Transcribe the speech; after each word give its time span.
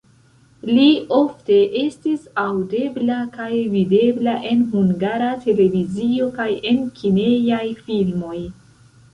Li 0.67 0.85
ofte 1.17 1.57
estis 1.81 2.23
aŭdebla 2.45 3.17
kaj 3.37 3.49
videbla 3.75 4.35
en 4.53 4.63
Hungara 4.73 5.31
Televizio 5.47 6.31
kaj 6.41 6.51
en 6.73 6.81
kinejaj 7.01 7.65
filmoj. 7.85 8.37